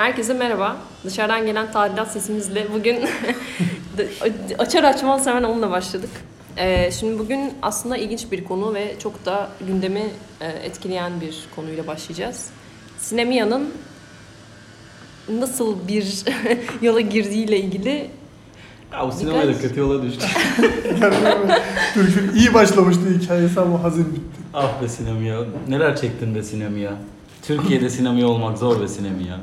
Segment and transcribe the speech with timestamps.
[0.00, 0.76] Herkese merhaba.
[1.04, 3.00] Dışarıdan gelen tadilat sesimizle bugün
[4.58, 6.10] açar açmaz hemen onunla başladık.
[6.56, 10.10] Ee, şimdi bugün aslında ilginç bir konu ve çok da gündemi
[10.40, 12.50] e, etkileyen bir konuyla başlayacağız.
[12.98, 13.74] Sinemiya'nın
[15.28, 16.24] nasıl bir
[16.82, 18.10] yola girdiğiyle ilgili
[18.92, 20.26] Ya o sinemaya da kötü yola düştü.
[21.94, 24.40] Türk'ün iyi başlamıştı hikayesi ama hazin bitti.
[24.54, 25.44] ah be sinemaya.
[25.68, 26.92] Neler çektin be sinemaya.
[27.42, 29.40] Türkiye'de sinemaya olmak zor be sinemaya.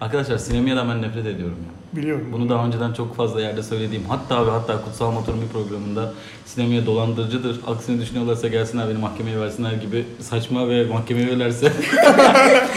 [0.00, 1.78] Arkadaşlar sinemaya ben nefret ediyorum ya.
[2.00, 2.28] Biliyorum.
[2.32, 6.12] Bunu daha önceden çok fazla yerde söylediğim hatta ve hatta Kutsal Motor'un bir programında
[6.46, 7.60] sinemaya dolandırıcıdır.
[7.66, 11.72] Aksini düşünüyorlarsa gelsinler beni mahkemeye versinler gibi saçma ve mahkemeye verirlerse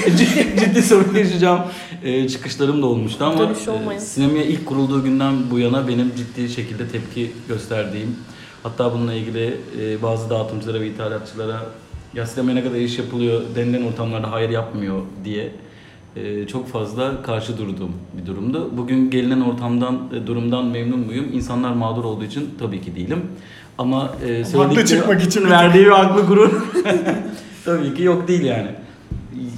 [0.18, 1.62] ciddi, sorun yaşayacağım
[2.04, 6.88] e, çıkışlarım da olmuştu ama e, sinemaya ilk kurulduğu günden bu yana benim ciddi şekilde
[6.88, 8.16] tepki gösterdiğim
[8.64, 11.62] hatta bununla ilgili e, bazı dağıtımcılara ve ithalatçılara
[12.14, 15.52] ya sinemaya ne kadar iş yapılıyor denilen ortamlarda hayır yapmıyor diye
[16.16, 18.70] e, çok fazla karşı durduğum bir durumdu.
[18.78, 21.26] Bugün gelinen ortamdan, e, durumdan memnun muyum?
[21.34, 23.22] İnsanlar mağdur olduğu için tabii ki değilim.
[23.78, 26.64] Ama e, söyledikleri- çıkmak için verdiği bir haklı gurur
[27.66, 28.68] tabii ki yok değil yani.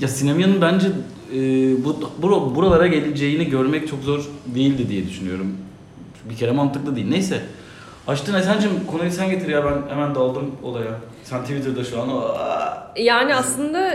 [0.01, 0.87] Ya sinemanın bence
[1.35, 1.39] e,
[1.85, 4.25] bu bur- buralara geleceğini görmek çok zor
[4.55, 5.47] değildi diye düşünüyorum.
[6.29, 7.07] Bir kere mantıklı değil.
[7.09, 7.41] Neyse.
[8.07, 10.99] Açtın Esen'cim konuyu sen getir ya ben hemen daldım olaya.
[11.23, 12.93] Sen Twitter'da şu an Aa!
[12.97, 13.93] yani aslında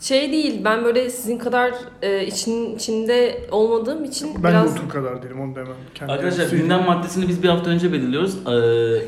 [0.00, 5.22] şey değil ben böyle sizin kadar e, için içinde olmadığım için Ben biraz otur kadar
[5.22, 5.72] değilim onu demem.
[5.94, 6.62] Kendimi Arkadaşlar söyleyeyim.
[6.62, 8.34] gündem maddesini biz bir hafta önce belirliyoruz.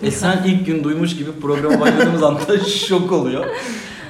[0.03, 3.47] Ee, Esen ilk gün duymuş gibi programa başladığımız anda şok oluyor.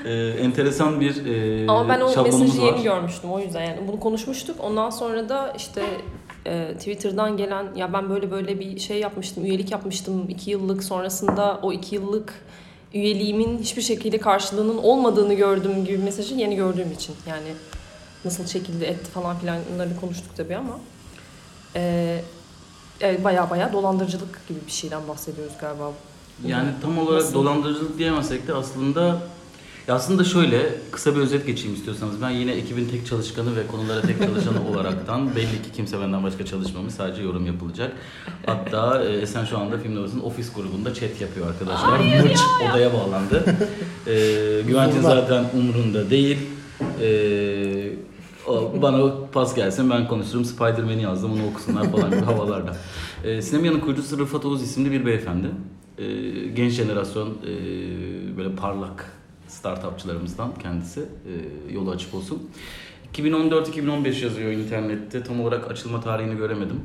[0.04, 2.66] Ee, enteresan bir e, Ama ben o şablonumuz mesajı var.
[2.72, 4.56] yeni görmüştüm o yüzden yani bunu konuşmuştuk.
[4.60, 5.82] Ondan sonra da işte
[6.46, 11.58] e, Twitter'dan gelen ya ben böyle böyle bir şey yapmıştım, üyelik yapmıştım iki yıllık sonrasında
[11.62, 12.32] o iki yıllık
[12.94, 17.48] üyeliğimin hiçbir şekilde karşılığının olmadığını gördüğüm gibi mesajı yeni gördüğüm için yani
[18.24, 20.78] nasıl çekildi etti falan filan bunları konuştuk tabii ama
[21.76, 22.22] e,
[23.24, 25.92] baya baya dolandırıcılık gibi bir şeyden bahsediyoruz galiba.
[26.46, 27.34] Yani tam olarak Nasıl?
[27.34, 29.18] dolandırıcılık diyemesek de aslında
[29.88, 32.22] ya aslında şöyle kısa bir özet geçeyim istiyorsanız.
[32.22, 36.46] Ben yine ekibin tek çalışkanı ve konulara tek çalışanı olaraktan belli ki kimse benden başka
[36.46, 36.94] çalışmamış.
[36.94, 37.92] Sadece yorum yapılacak.
[38.46, 41.90] Hatta e, Esen şu anda Film Novası'nın ofis grubunda chat yapıyor arkadaşlar.
[42.00, 42.38] Hayır Mırç
[42.70, 43.44] odaya bağlandı.
[44.06, 44.14] E,
[44.66, 46.38] Güventin zaten umurunda değil.
[47.02, 47.92] E,
[48.82, 50.44] bana pas gelsin ben konuşurum.
[50.44, 52.76] Spider-Man'i yazdım onu okusunlar falan gibi havalarda.
[53.24, 55.46] E, Sinemyanın kurucusu Rıfat Oğuz isimli bir beyefendi.
[55.98, 56.04] E,
[56.48, 57.52] genç jenerasyon e,
[58.36, 59.19] böyle parlak
[59.50, 61.00] startupçılarımızdan kendisi.
[61.00, 62.50] E, yolu açık olsun.
[63.14, 65.22] 2014-2015 yazıyor internette.
[65.22, 66.80] Tam olarak açılma tarihini göremedim.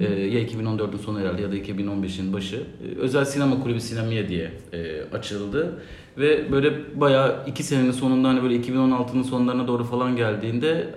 [0.00, 2.56] E, ya 2014'ün sonu herhalde ya da 2015'in başı.
[2.56, 5.82] E, özel sinema kulübü Sinemia diye e, açıldı.
[6.18, 10.94] Ve böyle bayağı iki senenin sonunda hani böyle 2016'nın sonlarına doğru falan geldiğinde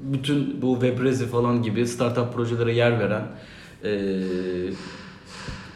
[0.00, 3.26] bütün bu Webrezi falan gibi startup projelere yer veren
[3.84, 3.90] e,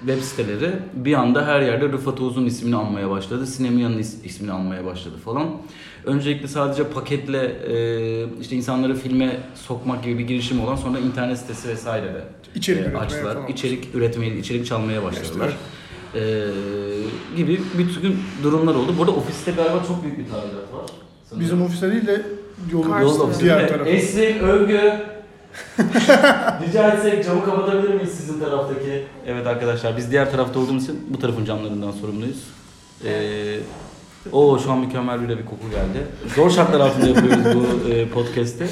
[0.06, 3.46] web siteleri bir anda her yerde Rıfat Oğuz'un ismini anmaya başladı.
[3.46, 5.48] Sinemiya'nın is- ismini anmaya başladı falan.
[6.04, 11.68] Öncelikle sadece paketle e, işte insanları filme sokmak gibi bir girişim olan sonra internet sitesi
[11.68, 12.24] vesaire de
[12.54, 13.34] İçerik e, üretmeye açtılar.
[13.34, 13.46] falan.
[13.48, 15.56] İçerik üretmeyi, içerik çalmaya başladılar.
[16.14, 16.20] E,
[17.36, 18.94] gibi bütün durumlar oldu.
[18.98, 20.86] Burada ofiste galiba çok büyük bir tadilat var.
[21.24, 21.44] Sanırım.
[21.44, 22.22] Bizim ofiste değil de
[22.72, 22.92] yolun
[23.40, 23.90] diğer tarafı.
[23.90, 25.11] Esin, övgü.
[26.66, 29.04] Rica etsek camı kapatabilir miyiz sizin taraftaki?
[29.26, 32.44] Evet arkadaşlar biz diğer tarafta olduğumuz için bu tarafın camlarından sorumluyuz.
[33.04, 33.56] Ee,
[34.32, 36.06] o şu an mükemmel bir bir koku geldi.
[36.34, 38.66] Zor şartlar altında yapıyoruz bu e, podcast'i.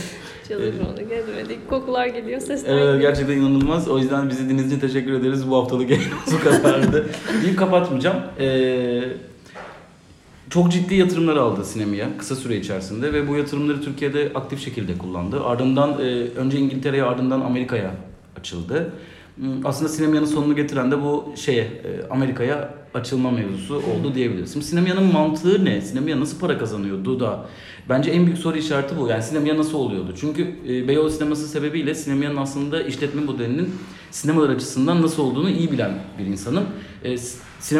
[0.48, 3.00] Çalışmadık, etmedik, kokular geliyor, sesler Evet, geliyor.
[3.00, 3.88] gerçekten inanılmaz.
[3.88, 5.50] O yüzden bizi dinlediğiniz için teşekkür ederiz.
[5.50, 5.90] Bu haftalık
[6.32, 7.06] bu kadardı.
[7.42, 8.16] Deyip kapatmayacağım.
[8.40, 9.02] Ee,
[10.50, 15.44] çok ciddi yatırımlar aldı sinemaya kısa süre içerisinde ve bu yatırımları Türkiye'de aktif şekilde kullandı.
[15.44, 16.04] Ardından e,
[16.36, 17.90] önce İngiltere'ye ardından Amerika'ya
[18.40, 18.92] açıldı.
[19.36, 24.52] Hmm, Aslında sinemanın sonunu getiren de bu şeye e, Amerika'ya açılma mevzusu oldu diyebiliriz.
[24.52, 25.80] Şimdi sinemanın mantığı ne?
[25.80, 27.46] Sinemaya nasıl para kazanıyordu da
[27.88, 29.08] bence en büyük soru işareti bu.
[29.08, 30.14] Yani sinemaya nasıl oluyordu?
[30.20, 33.74] Çünkü e, Beyoğlu sineması sebebiyle sinemanın aslında işletme modelinin
[34.10, 36.64] sinemalar açısından nasıl olduğunu iyi bilen bir insanım.
[37.04, 37.16] E,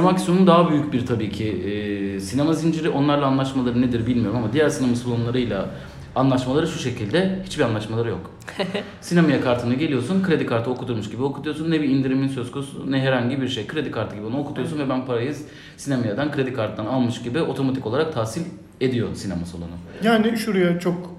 [0.07, 4.69] aksiyonun daha büyük bir tabii ki e, sinema zinciri onlarla anlaşmaları nedir bilmiyorum ama diğer
[4.69, 5.71] sinema salonlarıyla
[6.15, 8.31] anlaşmaları şu şekilde hiçbir anlaşmaları yok.
[9.01, 11.71] Sinemaya kartını geliyorsun, kredi kartı okuturmuş gibi okutuyorsun.
[11.71, 13.67] Ne bir indirimin söz konusu ne herhangi bir şey.
[13.67, 15.35] Kredi kartı gibi onu okutuyorsun ve ben parayı
[15.77, 18.43] sinemaya kredi karttan almış gibi otomatik olarak tahsil
[18.81, 19.71] ediyor sinema salonu.
[20.03, 21.15] Yani şuraya çok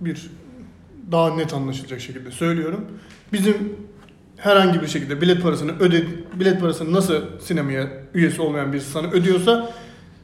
[0.00, 0.30] bir
[1.12, 2.86] daha net anlaşılacak şekilde söylüyorum.
[3.32, 3.76] Bizim
[4.36, 6.04] herhangi bir şekilde bilet parasını öde
[6.34, 9.70] bilet parasını nasıl sinemaya üyesi olmayan birisi sana ödüyorsa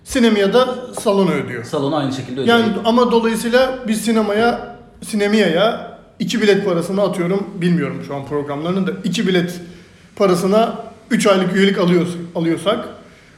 [0.04, 1.64] sinemaya da salona ödüyor.
[1.64, 2.58] Salonu aynı şekilde ödüyor.
[2.58, 8.90] Yani ama dolayısıyla biz sinemaya sinemiyaya iki bilet parasını atıyorum bilmiyorum şu an programlarını da
[9.04, 9.60] iki bilet
[10.16, 10.78] parasına
[11.10, 12.88] 3 aylık üyelik alıyoruz, alıyorsak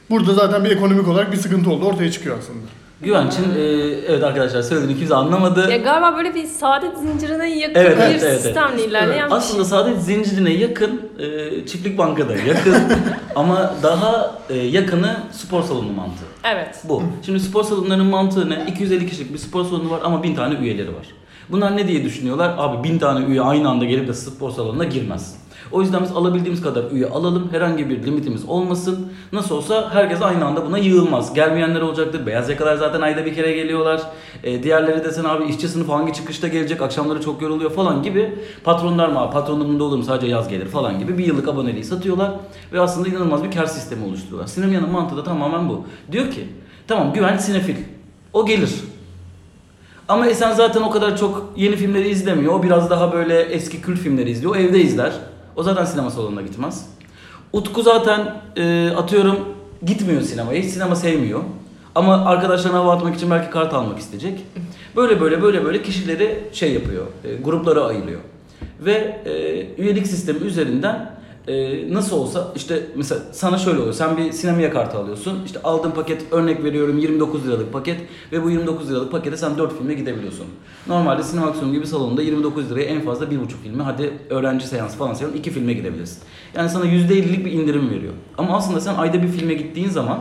[0.09, 2.65] burada zaten bir ekonomik olarak bir sıkıntı oldu ortaya çıkıyor aslında.
[3.01, 3.61] Güvenç'in e,
[4.07, 5.71] evet arkadaşlar söylediğini kimse anlamadı.
[5.71, 8.87] Ya galiba böyle bir saadet zincirine yakın Evet, bir evet, evet, sistemle evet.
[8.87, 12.75] ilerleyen bir Aslında saadet zincirine yakın e, çiftlik bankada yakın
[13.35, 16.25] ama daha e, yakını spor salonu mantığı.
[16.53, 16.75] Evet.
[16.83, 17.03] Bu.
[17.25, 18.65] Şimdi spor salonlarının mantığı ne?
[18.67, 21.05] 250 kişilik bir spor salonu var ama 1000 tane üyeleri var.
[21.49, 22.53] Bunlar ne diye düşünüyorlar?
[22.57, 25.35] Abi 1000 tane üye aynı anda gelip de spor salonuna girmez.
[25.71, 27.49] O yüzden biz alabildiğimiz kadar üye alalım.
[27.51, 29.11] Herhangi bir limitimiz olmasın.
[29.33, 31.33] Nasıl olsa herkes aynı anda buna yığılmaz.
[31.33, 32.25] Gelmeyenler olacaktır.
[32.25, 34.01] Beyaz yakalar zaten ayda bir kere geliyorlar.
[34.43, 36.81] E, diğerleri desen abi işçi sınıfı hangi çıkışta gelecek?
[36.81, 38.39] Akşamları çok yoruluyor falan gibi.
[38.63, 39.29] Patronlar mı?
[39.33, 41.17] Patronumda olurum sadece yaz gelir falan gibi.
[41.17, 42.31] Bir yıllık aboneliği satıyorlar.
[42.73, 44.47] Ve aslında inanılmaz bir kar sistemi oluşturuyorlar.
[44.47, 45.83] Sinemyanın mantığı da tamamen bu.
[46.11, 46.47] Diyor ki
[46.87, 47.75] tamam güven sinefil.
[48.33, 48.71] O gelir.
[50.07, 52.53] Ama Esen zaten o kadar çok yeni filmleri izlemiyor.
[52.53, 54.55] O biraz daha böyle eski kült filmleri izliyor.
[54.55, 55.11] O evde izler.
[55.55, 56.89] O zaten sinema salonuna gitmez.
[57.53, 59.39] Utku zaten e, atıyorum
[59.85, 60.61] gitmiyor sinemaya.
[60.61, 61.41] Hiç sinema sevmiyor.
[61.95, 64.45] Ama arkadaşlarına hava atmak için belki kart almak isteyecek.
[64.95, 67.05] Böyle böyle böyle böyle kişileri şey yapıyor.
[67.23, 68.19] E, gruplara ayırıyor.
[68.79, 71.14] Ve e, üyelik sistemi üzerinden
[71.47, 73.93] e, nasıl olsa işte mesela sana şöyle oluyor.
[73.93, 75.39] Sen bir sinemaya kartı alıyorsun.
[75.45, 78.01] İşte aldığın paket örnek veriyorum 29 liralık paket
[78.31, 80.45] ve bu 29 liralık pakete sen 4 filme gidebiliyorsun.
[80.87, 85.13] Normalde sinema aksiyonu gibi salonda 29 liraya en fazla 1,5 filme hadi öğrenci seansı falan
[85.13, 86.19] sayalım 2 filme gidebilirsin.
[86.55, 88.13] Yani sana %50'lik bir indirim veriyor.
[88.37, 90.19] Ama aslında sen ayda bir filme gittiğin zaman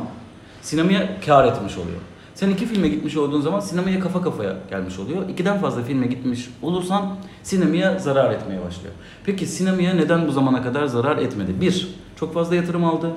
[0.63, 1.99] sinemaya kar etmiş oluyor.
[2.35, 5.29] Sen iki filme gitmiş olduğun zaman sinemaya kafa kafaya gelmiş oluyor.
[5.29, 8.95] İkiden fazla filme gitmiş olursan sinemaya zarar etmeye başlıyor.
[9.25, 11.61] Peki sinemaya neden bu zamana kadar zarar etmedi?
[11.61, 13.11] Bir, çok fazla yatırım aldı.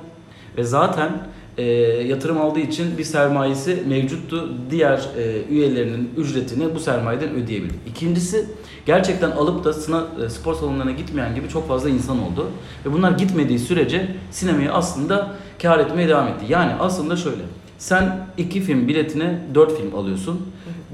[0.58, 1.12] Ve zaten
[1.58, 1.64] e,
[2.08, 4.50] yatırım aldığı için bir sermayesi mevcuttu.
[4.72, 7.76] Diğer e, üyelerinin ücretini bu sermayeden ödeyebildi.
[7.88, 8.46] İkincisi
[8.86, 12.48] gerçekten alıp da sınav, e, spor salonlarına gitmeyen gibi çok fazla insan oldu.
[12.86, 15.32] Ve bunlar gitmediği sürece sinemaya aslında
[15.62, 16.46] kar etmeye devam etti.
[16.50, 17.42] Yani aslında şöyle.
[17.78, 20.42] Sen iki film biletine dört film alıyorsun.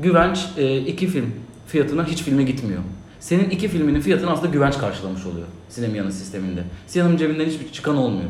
[0.01, 1.31] Güvenç e, iki film
[1.67, 2.81] fiyatına hiç filme gitmiyor.
[3.19, 6.63] Senin iki filminin fiyatını aslında güvenç karşılamış oluyor Sinemyanın sisteminde.
[6.87, 8.29] Sinema'nın cebinden hiçbir çıkan olmuyor.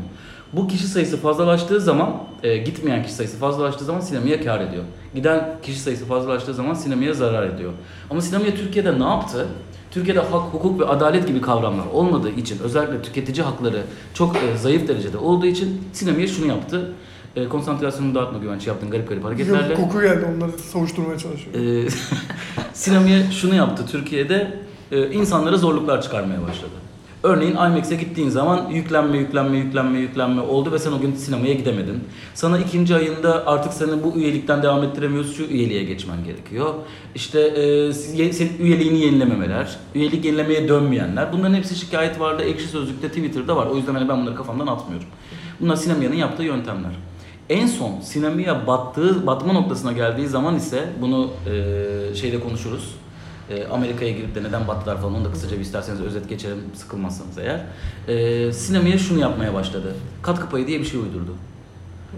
[0.52, 4.84] Bu kişi sayısı fazlalaştığı zaman, e, gitmeyen kişi sayısı fazlalaştığı zaman sinemaya kar ediyor.
[5.14, 7.72] Giden kişi sayısı fazlalaştığı zaman sinemaya zarar ediyor.
[8.10, 9.46] Ama sinemaya Türkiye'de ne yaptı?
[9.90, 13.82] Türkiye'de hak, hukuk ve adalet gibi kavramlar olmadığı için, özellikle tüketici hakları
[14.14, 16.92] çok e, zayıf derecede olduğu için sinemaya şunu yaptı.
[17.36, 19.68] E, konsantrasyonunu dağıtma güvenç yaptığın garip garip hareketlerle.
[19.68, 21.60] Yok, koku geldi onları savuşturmaya çalışıyorum.
[21.64, 21.88] Ee,
[22.72, 24.58] sinemaya şunu yaptı Türkiye'de
[24.92, 26.70] e, insanlara zorluklar çıkarmaya başladı.
[27.22, 32.04] Örneğin IMAX'e gittiğin zaman yüklenme, yüklenme, yüklenme, yüklenme oldu ve sen o gün sinemaya gidemedin.
[32.34, 36.74] Sana ikinci ayında artık seni bu üyelikten devam ettiremiyoruz, şu üyeliğe geçmen gerekiyor.
[37.14, 37.92] İşte e,
[38.32, 41.32] senin üyeliğini yenilememeler, üyelik yenilemeye dönmeyenler.
[41.32, 43.66] Bunların hepsi şikayet vardı, ekşi sözlükte, Twitter'da var.
[43.66, 45.08] O yüzden hani ben bunları kafamdan atmıyorum.
[45.60, 46.90] Bunlar sinemanın yaptığı yöntemler.
[47.50, 52.94] En son sinemaya battığı, batma noktasına geldiği zaman ise bunu e, şeyde konuşuruz.
[53.50, 57.38] E, Amerika'ya girip de neden battılar falan onu da kısaca bir isterseniz özet geçelim sıkılmazsanız
[57.38, 57.60] eğer.
[58.08, 59.94] E, sinemaya şunu yapmaya başladı.
[60.22, 61.34] Katkı payı diye bir şey uydurdu.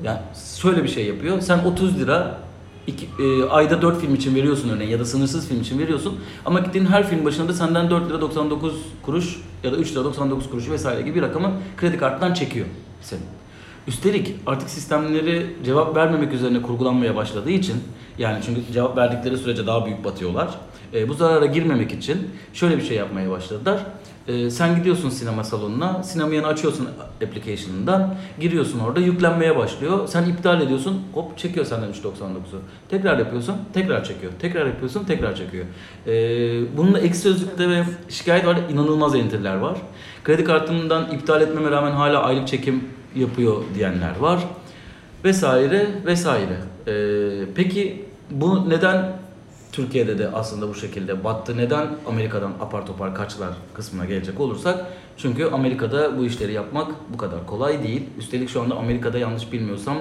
[0.04, 0.18] Yani
[0.56, 1.40] şöyle bir şey yapıyor.
[1.40, 2.38] Sen 30 lira
[2.86, 6.18] iki, e, ayda 4 film için veriyorsun örneğin ya da sınırsız film için veriyorsun.
[6.44, 10.04] Ama gittiğin her film başına da senden 4 lira 99 kuruş ya da 3 lira
[10.04, 12.66] 99 kuruş vesaire gibi bir rakamı kredi kartından çekiyor
[13.02, 13.45] senin.
[13.88, 17.76] Üstelik artık sistemleri cevap vermemek üzerine kurgulanmaya başladığı için
[18.18, 20.48] yani çünkü cevap verdikleri sürece daha büyük batıyorlar.
[20.94, 23.80] E, bu zarara girmemek için şöyle bir şey yapmaya başladılar.
[24.28, 26.88] E, sen gidiyorsun sinema salonuna, sinemayanı açıyorsun
[27.24, 30.08] application'ından, giriyorsun orada yüklenmeye başlıyor.
[30.08, 32.60] Sen iptal ediyorsun, hop çekiyor senden 3.99'u.
[32.88, 34.32] Tekrar yapıyorsun, tekrar çekiyor.
[34.38, 35.64] Tekrar yapıyorsun, tekrar çekiyor.
[36.06, 36.12] E,
[36.76, 39.78] bunun da ek sözlükte ve şikayet var, inanılmaz entriler var.
[40.24, 42.84] Kredi kartımdan iptal etmeme rağmen hala aylık çekim
[43.16, 44.44] yapıyor diyenler var.
[45.24, 46.56] Vesaire vesaire.
[46.86, 49.12] Ee, peki bu neden
[49.72, 51.56] Türkiye'de de aslında bu şekilde battı?
[51.56, 54.86] Neden Amerika'dan apar topar kaçlar kısmına gelecek olursak?
[55.16, 58.02] Çünkü Amerika'da bu işleri yapmak bu kadar kolay değil.
[58.18, 59.98] Üstelik şu anda Amerika'da yanlış bilmiyorsam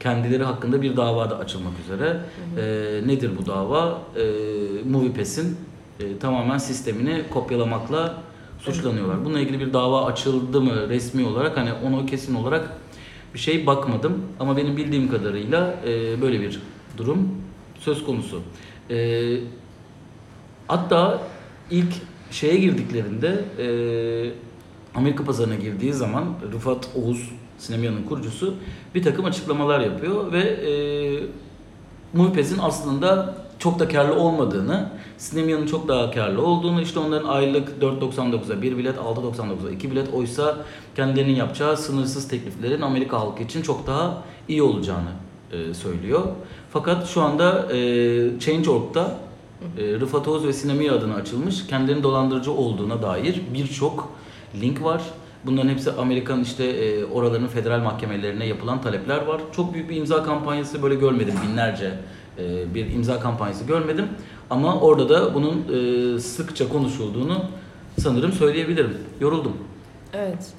[0.00, 2.16] kendileri hakkında bir dava da açılmak üzere.
[2.58, 3.98] Ee, nedir bu dava?
[4.16, 4.22] Ee,
[4.90, 5.56] MoviePass'in
[6.00, 8.14] e, tamamen sistemini kopyalamakla
[8.58, 9.24] suçlanıyorlar.
[9.24, 12.70] Bununla ilgili bir dava açıldı mı resmi olarak hani onu kesin olarak
[13.34, 16.60] bir şey bakmadım ama benim bildiğim kadarıyla e, böyle bir
[16.96, 17.28] durum
[17.78, 18.42] söz konusu.
[18.90, 19.36] E,
[20.68, 21.22] hatta
[21.70, 21.92] ilk
[22.30, 23.66] şeye girdiklerinde e,
[24.94, 28.54] Amerika pazarına girdiği zaman Rıfat Oğuz Sinemya'nın kurucusu
[28.94, 30.72] bir takım açıklamalar yapıyor ve e,
[32.12, 34.88] MoviePass'in aslında çok da karlı olmadığını,
[35.18, 40.56] Sinemya'nın çok daha karlı olduğunu, işte onların aylık 4.99'a bir bilet, 6.99'a iki bilet oysa
[40.96, 45.10] kendilerinin yapacağı sınırsız tekliflerin Amerika halkı için çok daha iyi olacağını
[45.52, 46.22] e, söylüyor.
[46.70, 49.18] Fakat şu anda e, Change.org'da
[49.78, 54.08] e, Rıfat Oğuz ve Sinemya adına açılmış kendilerinin dolandırıcı olduğuna dair birçok
[54.60, 55.02] link var.
[55.46, 59.40] Bunların hepsi Amerikan işte e, oraların federal mahkemelerine yapılan talepler var.
[59.56, 61.94] Çok büyük bir imza kampanyası böyle görmedim binlerce
[62.38, 64.08] e, bir imza kampanyası görmedim.
[64.50, 67.44] Ama orada da bunun e, sıkça konuşulduğunu
[67.98, 68.98] sanırım söyleyebilirim.
[69.20, 69.56] Yoruldum.
[70.12, 70.52] Evet.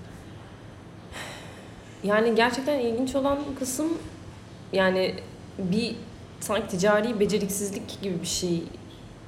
[2.03, 3.88] Yani gerçekten ilginç olan kısım
[4.74, 5.15] yani
[5.57, 5.95] bir
[6.39, 8.63] sanki ticari beceriksizlik gibi bir şey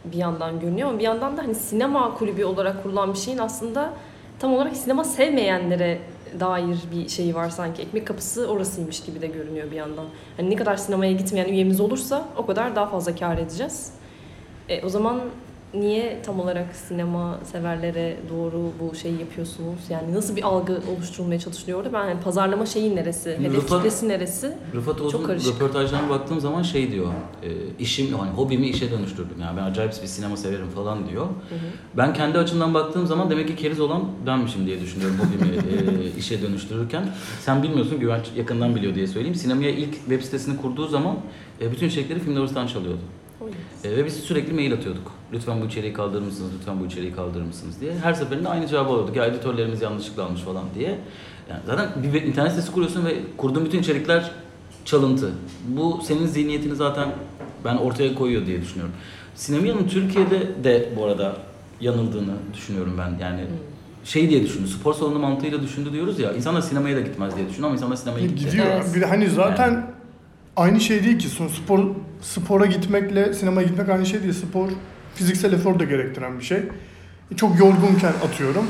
[0.06, 3.94] bir yandan görünüyor ama bir yandan da hani sinema kulübü olarak kurulan bir şeyin aslında
[4.40, 6.00] tam olarak sinema sevmeyenlere
[6.40, 7.82] dair bir şeyi var sanki.
[7.82, 10.06] Ekmek kapısı orasıymış gibi de görünüyor bir yandan.
[10.38, 13.94] Hani ne kadar sinemaya gitmeyen üyemiz olursa o kadar daha fazla kar edeceğiz.
[14.70, 15.22] E, o zaman
[15.74, 19.80] niye tam olarak sinema severlere doğru bu şeyi yapıyorsunuz?
[19.90, 21.94] Yani nasıl bir algı oluşturulmaya çalışılıyor orada?
[21.94, 23.38] Ben yani pazarlama şeyi neresi?
[23.40, 24.58] Hedef Rıfat- kitlesi neresi?
[24.76, 25.56] Rıfat Oğuz'un karışık.
[25.56, 27.08] röportajlarına baktığım zaman şey diyor,
[27.44, 27.50] e,
[27.80, 29.38] işim, hani hobimi işe dönüştürdüm.
[29.42, 31.26] Yani ben acayip bir sinema severim falan diyor.
[31.26, 31.60] Hı hı.
[31.98, 36.42] Ben kendi açımdan baktığım zaman demek ki keriz olan benmişim diye düşünüyorum hobimi e, işe
[36.42, 37.10] dönüştürürken.
[37.42, 39.36] Sen bilmiyorsun, Güvenç yakından biliyor diye söyleyeyim.
[39.36, 41.16] Sinemaya ilk web sitesini kurduğu zaman
[41.62, 43.02] e, bütün içerikleri Filmlers'tan çalıyordu.
[43.42, 43.50] Oy.
[43.84, 45.21] E, ve biz sürekli mail atıyorduk.
[45.34, 47.94] Lütfen bu içeriği kaldırır mısınız, lütfen bu içeriği kaldırır mısınız diye.
[48.04, 49.16] Her seferinde aynı cevabı alıyorduk.
[49.16, 51.00] Ya editörlerimiz yanlışlıkla almış falan diye.
[51.50, 54.32] Yani zaten bir internet sitesi kuruyorsun ve kurduğun bütün içerikler
[54.86, 55.32] çalıntı.
[55.68, 57.10] Bu senin zihniyetini zaten
[57.66, 58.94] ben ortaya koyuyor diye düşünüyorum.
[59.36, 61.36] Sinema'nın Türkiye'de de bu arada
[61.82, 63.20] yanıldığını düşünüyorum ben.
[63.20, 63.42] Yani
[64.04, 66.34] şey diye düşündü, spor salonu mantığıyla düşündü diyoruz ya.
[66.34, 68.46] İnsanlar sinemaya da gitmez diye düşünüyor ama insanlar sinemaya gitti.
[68.46, 68.66] Gidiyor.
[68.66, 68.96] Evet.
[68.96, 69.92] Bir de hani zaten
[70.56, 71.28] aynı şey değil ki.
[71.28, 71.80] Spor
[72.22, 74.34] spora gitmekle sinemaya gitmek aynı şey değil.
[74.34, 74.70] Spor
[75.16, 76.60] fiziksel efor da gerektiren bir şey.
[77.36, 78.66] Çok yorgunken atıyorum.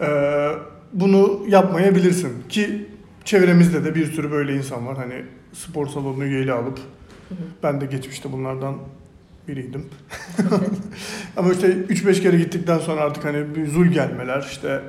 [0.00, 0.48] Ee,
[0.92, 2.86] bunu yapmayabilirsin ki
[3.24, 4.96] çevremizde de bir sürü böyle insan var.
[4.96, 5.14] Hani
[5.52, 7.38] spor salonu üyeliği alıp Hı hı.
[7.62, 8.74] ben de geçmişte bunlardan
[9.48, 9.86] biriydim.
[11.36, 14.80] Ama işte 3-5 kere gittikten sonra artık hani bir zul gelmeler işte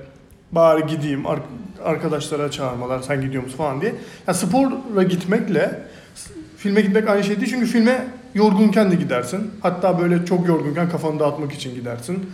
[0.52, 1.40] bari gideyim ar-
[1.84, 3.96] arkadaşlara çağırmalar sen gidiyor musun falan diye.
[4.28, 5.80] Ya spora gitmekle
[6.58, 9.52] filme gitmek aynı şey değil çünkü filme yorgunken de gidersin.
[9.62, 12.30] Hatta böyle çok yorgunken kafanı dağıtmak için gidersin.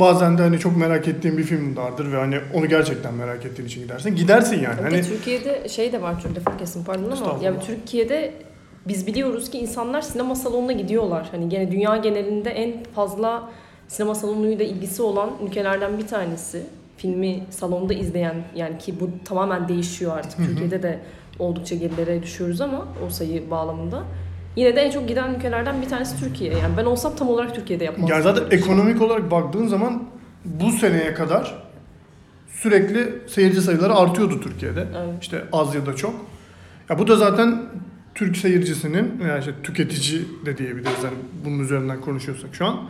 [0.00, 3.68] Bazen de hani çok merak ettiğin bir film vardır ve hani onu gerçekten merak ettiğin
[3.68, 4.16] için gidersin.
[4.16, 4.80] Gidersin yani.
[4.82, 8.34] Hani de Türkiye'de şey de var çok lafı kesin pardon ama yani Türkiye'de
[8.88, 11.28] biz biliyoruz ki insanlar sinema salonuna gidiyorlar.
[11.30, 13.50] Hani gene dünya genelinde en fazla
[13.88, 16.62] sinema salonuyla ilgisi olan ülkelerden bir tanesi.
[16.96, 20.38] Filmi salonda izleyen yani ki bu tamamen değişiyor artık.
[20.38, 20.46] Hı hı.
[20.46, 20.98] Türkiye'de de
[21.38, 24.02] oldukça gerilere düşüyoruz ama o sayı bağlamında.
[24.58, 26.52] Yine de en çok giden ülkelerden bir tanesi Türkiye.
[26.58, 28.14] Yani ben olsam tam olarak Türkiye'de yapmazdım.
[28.14, 30.04] Yani zaten ekonomik olarak baktığın zaman
[30.44, 31.54] bu seneye kadar
[32.52, 34.86] sürekli seyirci sayıları artıyordu Türkiye'de.
[34.96, 35.22] Evet.
[35.22, 36.14] İşte az ya da çok.
[36.90, 37.62] Ya bu da zaten
[38.14, 42.88] Türk seyircisinin yani işte tüketici de diyebiliriz hani bunun üzerinden konuşuyorsak şu an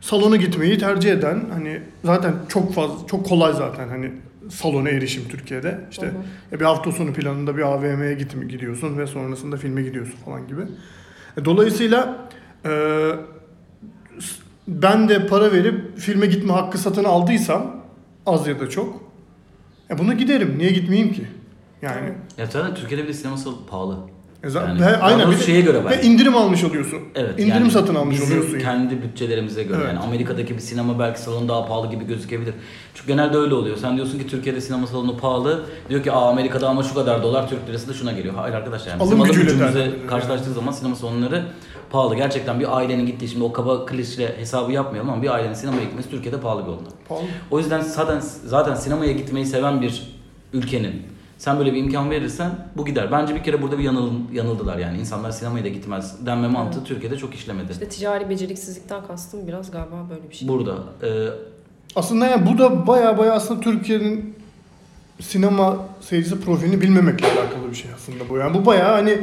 [0.00, 4.12] salona gitmeyi tercih eden hani zaten çok fazla çok kolay zaten hani
[4.50, 5.80] salona erişim Türkiye'de.
[5.90, 6.14] İşte Hı hı.
[6.52, 10.62] ya bir hafta sonu planında bir AVM'ye git gidiyorsun ve sonrasında filme gidiyorsun falan gibi.
[11.36, 12.28] E, Dolayısıyla
[12.66, 12.70] e,
[14.68, 17.76] ben de para verip filme gitme hakkı satın aldıysam
[18.26, 19.00] az ya da çok
[19.90, 20.58] e buna giderim.
[20.58, 21.26] Niye gitmeyeyim ki?
[21.82, 22.12] Yani.
[22.38, 23.36] Ya zaten Türkiye'de bile sinema
[23.70, 23.98] pahalı.
[24.44, 26.02] E zaten Yani ve aynen bir şeye göre ve bence.
[26.08, 26.98] indirim almış oluyorsun.
[27.14, 27.30] Evet.
[27.40, 28.58] İndirim yani satın almış bizim oluyorsun.
[28.58, 29.78] kendi bütçelerimize göre.
[29.80, 29.88] Evet.
[29.88, 32.54] Yani Amerika'daki bir sinema belki salonu daha pahalı gibi gözükebilir.
[32.94, 33.76] Çünkü genelde öyle oluyor.
[33.76, 35.64] Sen diyorsun ki Türkiye'de sinema salonu pahalı.
[35.90, 38.34] Diyor ki Aa, Amerika'da ama şu kadar dolar Türk lirası da şuna geliyor.
[38.36, 41.42] Hayır arkadaşlar yani Alım bizim alım gücümüze karşılaştığı zaman sinema salonları
[41.90, 42.16] pahalı.
[42.16, 46.10] Gerçekten bir ailenin gittiği şimdi o kaba klişe hesabı yapmayalım ama bir ailenin sinemaya gitmesi
[46.10, 46.88] Türkiye'de pahalı bir oldu.
[47.08, 47.24] Pahalı.
[47.50, 50.02] O yüzden zaten zaten sinemaya gitmeyi seven bir
[50.52, 51.02] ülkenin
[51.44, 53.12] sen böyle bir imkan verirsen bu gider.
[53.12, 54.98] Bence bir kere burada bir yanıl, yanıldılar yani.
[54.98, 56.88] insanlar sinemaya da gitmez denme mantığı Evet.
[56.88, 57.72] Türkiye'de çok işlemedi.
[57.72, 60.48] İşte ticari beceriksizlikten kastım biraz galiba böyle bir şey.
[60.48, 60.74] Burada.
[61.02, 61.08] e,
[61.96, 64.34] Aslında yani bu da baya baya aslında Türkiye'nin
[65.20, 68.36] sinema seyircisi profilini bilmemekle alakalı bir şey aslında bu.
[68.38, 69.18] Yani bu baya hani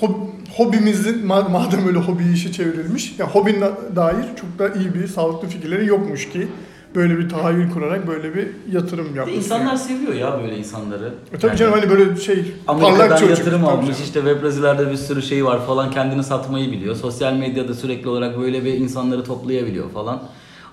[0.00, 4.94] hob- hobimizin ma- madem öyle hobi işi çevrilmiş ya hobin da- dair çok da iyi
[4.94, 6.48] bir sağlıklı fikirleri yokmuş ki
[6.94, 9.36] böyle bir tahayyül kurarak böyle bir yatırım yapmış.
[9.36, 11.14] insanlar seviyor ya böyle insanları.
[11.32, 13.38] E tabii Yani canım hani böyle şey Amerika'dan parlak çocuk.
[13.38, 14.00] yatırım almış canım.
[14.04, 16.94] işte web sitelerde bir sürü şey var falan kendini satmayı biliyor.
[16.94, 20.22] Sosyal medyada sürekli olarak böyle bir insanları toplayabiliyor falan.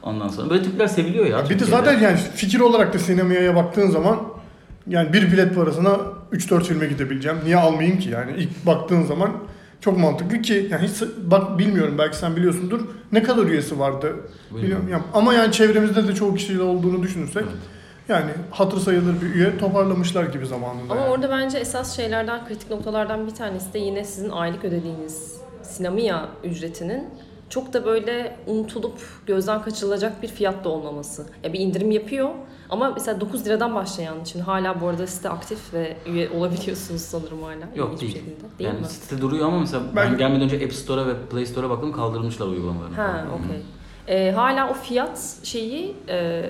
[0.04, 1.38] Ondan sonra böyle tipler seviliyor ya.
[1.38, 4.20] Ya bir de zaten yani fikir olarak da sinemaya baktığın zaman
[4.88, 5.98] yani bir bilet parasına
[6.34, 7.38] 3-4 filme gidebileceğim.
[7.44, 9.32] Niye almayayım ki yani ilk baktığın zaman
[9.86, 14.16] çok mantıklı ki yani hiç bak bilmiyorum belki sen biliyorsundur ne kadar üyesi vardı
[14.52, 17.56] bilmiyorum yani, ama yani çevremizde de çoğu kişiyle olduğunu düşünürsek Evet.
[18.10, 20.94] yani hatır sayılır bir üye toparlamışlar gibi zamanında.
[20.94, 21.12] Ama yani.
[21.12, 27.08] orada bence esas şeylerden, kritik noktalardan bir tanesi de yine sizin aylık ödediğiniz sinema ücretinin
[27.56, 31.26] çok da böyle unutulup gözden kaçırılacak bir fiyat da olmaması.
[31.44, 32.30] Ya bir indirim yapıyor
[32.70, 37.44] ama mesela 9 liradan başlayan için hala bu arada site aktif ve üye olabiliyorsunuz sanırım
[37.44, 37.76] hala.
[37.76, 38.14] Yok değil.
[38.14, 38.42] şekilde.
[38.60, 38.86] Değil yani mi?
[38.88, 42.48] sitede duruyor ama mesela ben, Ben- gelmeden önce App Store'a ve Play Store'a baktım kaldırmışlar
[42.48, 42.96] uygulamalarını.
[42.96, 43.62] Ha, okey.
[44.08, 46.44] Ee, hala o fiyat şeyi e,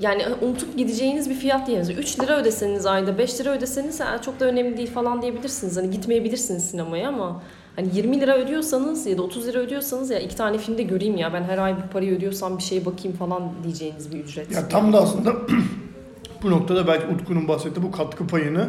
[0.00, 1.78] yani unutup gideceğiniz bir fiyat değil.
[1.78, 5.76] Mesela 3 lira ödeseniz ayda 5 lira ödeseniz çok da önemli değil falan diyebilirsiniz.
[5.76, 7.42] Hani gitmeyebilirsiniz sinemaya ama
[7.78, 11.16] hani 20 lira ödüyorsanız ya da 30 lira ödüyorsanız ya iki tane film de göreyim
[11.16, 14.52] ya ben her ay bu parayı ödüyorsam bir şeye bakayım falan diyeceğiniz bir ücret.
[14.52, 15.36] Ya tam da aslında
[16.42, 18.68] bu noktada belki Utku'nun bahsettiği bu katkı payını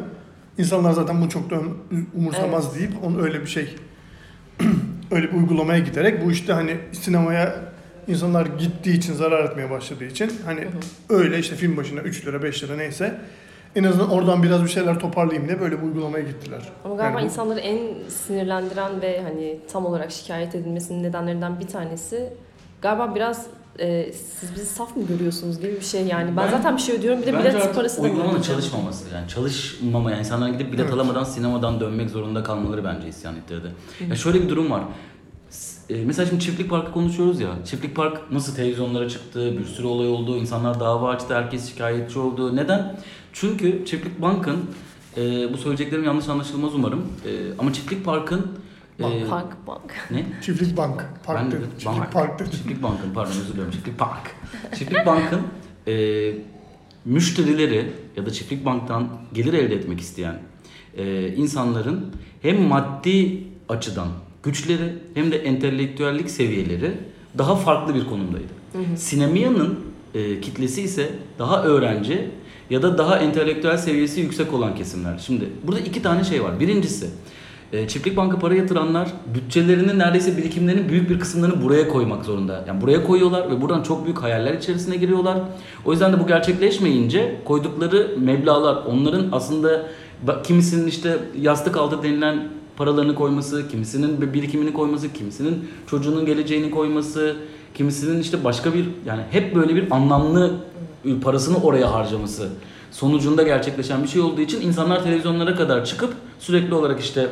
[0.58, 1.60] insanlar zaten bunu çok da
[2.16, 3.76] umursamaz deyip onu öyle bir şey
[5.12, 7.56] öyle bir uygulamaya giderek bu işte hani sinemaya
[8.08, 11.20] insanlar gittiği için zarar etmeye başladığı için hani Hı hı.
[11.20, 13.22] öyle işte film başına 3 lira 5 lira neyse
[13.76, 16.62] en azından oradan biraz bir şeyler toparlayayım diye böyle bir uygulamaya gittiler.
[16.86, 21.68] Ama galiba Yani bu- insanları en sinirlendiren ve hani tam olarak şikayet edilmesinin nedenlerinden bir
[21.68, 22.34] tanesi
[22.82, 23.46] galiba biraz
[23.80, 26.28] e, siz bizi saf mı görüyorsunuz gibi bir şey yani.
[26.30, 30.12] Ben, Ben- zaten bir şey ödüyorum bir de bilet parası da uygulamanın çalışmaması yani çalışmama
[30.12, 30.94] yani insanların gidip bilet Evet.
[30.94, 33.68] alamadan sinemadan dönmek zorunda kalmaları bence isyan ettirdi.
[34.10, 34.82] Ya şöyle bir durum var.
[35.90, 37.50] E, Mesela şimdi Çiftlik Park'ı konuşuyoruz ya.
[37.66, 42.56] Çiftlik Park nasıl televizyonlara çıktı, bir sürü olay oldu, insanlar dava açtı, herkes şikayetçi oldu.
[42.56, 42.96] Neden?
[43.40, 44.58] Çünkü Çiftlik Bank'ın,
[45.18, 47.00] e, bu söyleyeceklerim yanlış anlaşılmaz umarım.
[47.26, 47.30] E,
[47.60, 48.48] ama Çiftlik Park'ın...
[49.00, 50.08] e, Bank bank.
[50.12, 50.26] ne?
[50.42, 51.68] Çiftlik bank, park Ben de- dedim.
[51.78, 52.12] Çiftlik bank.
[52.14, 52.52] park dedim.
[52.52, 54.36] Çiftlik Bank'ın pardon özür dilerim Çiftlik Park.
[54.78, 55.42] Çiftlik Bank'ın
[55.88, 56.34] e,
[57.06, 60.40] müşterileri ya da Çiftlik Bank'tan gelir elde etmek isteyen
[60.98, 62.06] e, insanların
[62.42, 64.08] hem maddi açıdan
[64.44, 66.92] güçleri hem de entelektüellik seviyeleri
[67.38, 68.48] daha farklı bir konumdaydı.
[68.96, 69.80] Sinemiya'nın
[70.14, 72.30] e, kitlesi ise daha öğrenci
[72.70, 75.18] ya da daha entelektüel seviyesi yüksek olan kesimler.
[75.18, 76.60] Şimdi burada iki tane şey var.
[76.60, 77.10] Birincisi
[77.74, 82.64] e, Çiftlik Bank'a para yatıranlar bütçelerinin neredeyse birikimlerinin büyük bir kısımlarını buraya koymak zorunda.
[82.68, 85.38] Yani buraya koyuyorlar ve buradan çok büyük hayaller içerisine giriyorlar.
[85.86, 89.86] O yüzden de bu gerçekleşmeyince koydukları meblağlar onların aslında
[90.44, 97.36] kimisinin işte yastık altı denilen paralarını koyması, kimisinin bir birikimini koyması, kimisinin çocuğunun geleceğini koyması,
[97.74, 100.54] kimisinin işte başka bir yani hep böyle bir anlamlı
[101.16, 102.50] parasını oraya harcaması
[102.92, 107.28] sonucunda gerçekleşen bir şey olduğu için insanlar televizyonlara kadar çıkıp sürekli olarak işte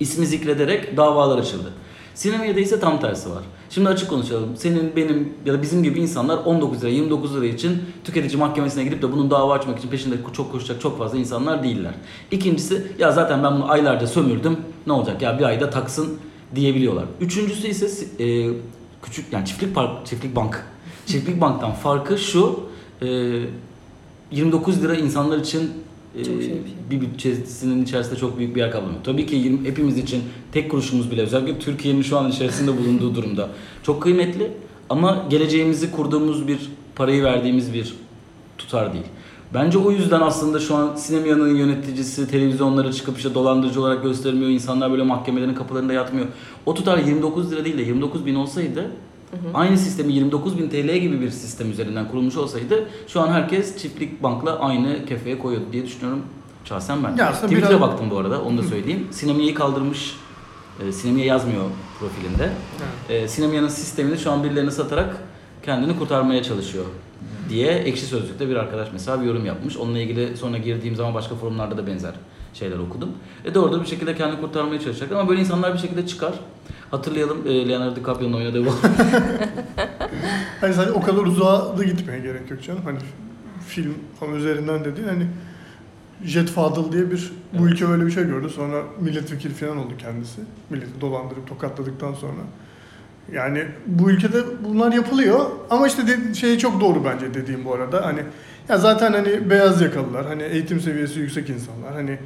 [0.00, 1.72] ismi zikrederek davalar açıldı.
[2.14, 3.42] Sinemada ise tam tersi var.
[3.70, 4.56] Şimdi açık konuşalım.
[4.56, 9.02] Senin, benim ya da bizim gibi insanlar 19 lira, 29 lira için tüketici mahkemesine gidip
[9.02, 11.94] de bunun dava açmak için peşinde çok koşacak çok fazla insanlar değiller.
[12.30, 16.18] İkincisi ya zaten ben bunu aylarca sömürdüm ne olacak ya bir ayda taksın
[16.54, 17.04] diyebiliyorlar.
[17.20, 18.50] Üçüncüsü ise e,
[19.02, 20.66] küçük yani çiftlik park, çiftlik bank.
[21.06, 22.69] Çiftlik banktan farkı şu
[24.30, 25.70] 29 lira insanlar için
[26.18, 26.54] e, şey bir şey.
[26.90, 29.04] bir bütçesinin içerisinde çok büyük bir yer kaplamıyor.
[29.04, 33.48] Tabii ki 20 hepimiz için tek kuruşumuz bile özellikle Türkiye'nin şu an içerisinde bulunduğu durumda
[33.82, 34.50] çok kıymetli
[34.88, 36.58] ama geleceğimizi kurduğumuz bir
[36.94, 37.94] parayı verdiğimiz bir
[38.58, 39.04] tutar değil.
[39.54, 44.50] Bence o yüzden aslında şu an Sinemya'nın yöneticisi televizyonlara çıkıp işte dolandırıcı olarak göstermiyor.
[44.50, 46.26] insanlar böyle mahkemelerin kapılarında yatmıyor.
[46.66, 48.90] O tutar 29 lira değil de 29 bin olsaydı
[49.54, 54.22] aynı sistemi 29 bin TL gibi bir sistem üzerinden kurulmuş olsaydı şu an herkes çiftlik
[54.22, 56.22] bankla aynı kefeye koyuyordu diye düşünüyorum
[56.64, 57.16] şahsen ben.
[57.16, 59.06] Ya aslında Twitter'a biraz- baktım bu arada onu da söyleyeyim.
[59.10, 60.16] Sinemya'yı kaldırmış.
[60.88, 61.64] E, Sinemya yazmıyor
[61.98, 62.50] profilinde.
[63.08, 65.16] E, Sinemya'nın sistemini şu an birilerine satarak
[65.64, 66.84] kendini kurtarmaya çalışıyor
[67.48, 69.76] diye ekşi sözlükte bir arkadaş mesela bir yorum yapmış.
[69.76, 72.14] Onunla ilgili sonra girdiğim zaman başka forumlarda da benzer
[72.54, 73.10] şeyler okudum.
[73.44, 76.34] E de orada bir şekilde kendini kurtarmaya çalışacak ama böyle insanlar bir şekilde çıkar.
[76.90, 78.70] Hatırlayalım e, Leonardo DiCaprio'nun oynadığı bu.
[80.60, 82.80] Hani sadece o kadar uzağa da gitmeye gerek yok canım.
[82.84, 82.98] Hani
[83.66, 85.08] film falan üzerinden de değil.
[85.08, 85.26] Hani
[86.24, 88.50] Jet Fadıl diye bir bu ülke böyle bir şey gördü.
[88.50, 90.40] Sonra milletvekili falan oldu kendisi.
[90.70, 92.40] Milleti dolandırıp tokatladıktan sonra.
[93.32, 95.50] Yani bu ülkede bunlar yapılıyor.
[95.70, 98.06] Ama işte de, şey çok doğru bence dediğim bu arada.
[98.06, 98.20] Hani
[98.68, 102.18] ya zaten hani beyaz yakalılar, hani eğitim seviyesi yüksek insanlar, hani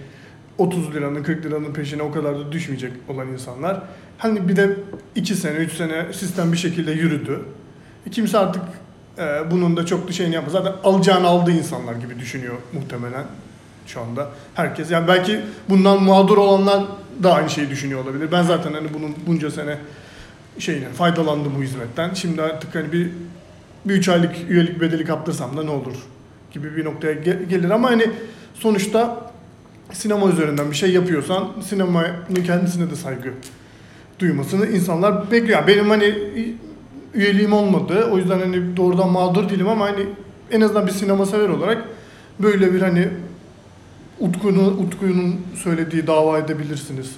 [0.58, 3.82] 30 liranın 40 liranın peşine o kadar da düşmeyecek olan insanlar.
[4.18, 4.76] Hani bir de
[5.14, 7.40] 2 sene 3 sene sistem bir şekilde yürüdü.
[8.10, 8.62] Kimse artık
[9.18, 10.52] e, bunun da çok da şeyini yapmaz.
[10.52, 13.24] Zaten alacağını aldı insanlar gibi düşünüyor muhtemelen
[13.86, 14.28] şu anda.
[14.54, 16.84] Herkes yani belki bundan mağdur olanlar
[17.22, 18.28] da aynı şeyi düşünüyor olabilir.
[18.32, 19.78] Ben zaten hani bunun bunca sene
[20.58, 22.14] şeyine faydalandım bu hizmetten.
[22.14, 23.10] Şimdi artık hani bir
[23.84, 25.94] bir üç aylık üyelik bedeli kaptırsam da ne olur
[26.54, 28.10] gibi bir noktaya ge- gelir ama hani
[28.54, 29.30] sonuçta
[29.92, 33.30] sinema üzerinden bir şey yapıyorsan sinemanın kendisine de saygı
[34.18, 35.66] duymasını insanlar bekliyor.
[35.66, 36.14] Benim hani
[37.14, 38.08] üyeliğim olmadı.
[38.12, 40.06] O yüzden hani doğrudan mağdur değilim ama hani
[40.50, 41.84] en azından bir sinema sever olarak
[42.40, 43.08] böyle bir hani
[44.20, 47.10] Utku'nun Utku'nun söylediği dava edebilirsiniz.